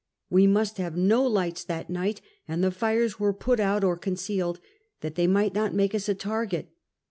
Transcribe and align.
"We 0.31 0.47
must 0.47 0.77
have 0.79 0.97
no 0.97 1.21
lights 1.27 1.63
that 1.63 1.91
night, 1.91 2.21
and 2.47 2.63
the 2.63 2.71
fires 2.71 3.19
were 3.19 3.33
put 3.33 3.59
out 3.59 3.83
or 3.83 3.97
con 3.97 4.15
cealed, 4.15 4.57
that 5.01 5.13
they 5.13 5.27
might 5.27 5.53
not 5.53 5.75
make 5.75 5.93
us 5.93 6.09
a 6.09 6.15
target. 6.15 6.71